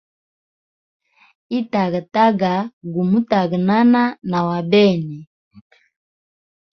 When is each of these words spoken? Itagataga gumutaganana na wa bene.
Itagataga 1.59 2.53
gumutaganana 2.93 4.03
na 4.29 4.39
wa 4.47 4.59
bene. 4.71 5.19